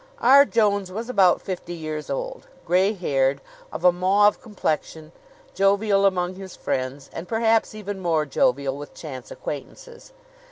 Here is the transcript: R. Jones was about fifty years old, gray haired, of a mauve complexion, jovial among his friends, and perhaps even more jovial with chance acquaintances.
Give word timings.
R. 0.17 0.45
Jones 0.45 0.91
was 0.91 1.09
about 1.11 1.43
fifty 1.43 1.75
years 1.75 2.09
old, 2.09 2.47
gray 2.65 2.91
haired, 2.93 3.39
of 3.71 3.83
a 3.83 3.91
mauve 3.91 4.41
complexion, 4.41 5.11
jovial 5.53 6.07
among 6.07 6.33
his 6.33 6.55
friends, 6.55 7.07
and 7.13 7.27
perhaps 7.27 7.75
even 7.75 7.99
more 7.99 8.25
jovial 8.25 8.75
with 8.75 8.95
chance 8.95 9.29
acquaintances. 9.29 10.11